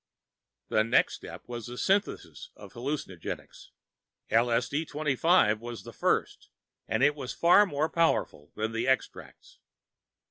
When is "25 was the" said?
4.85-5.93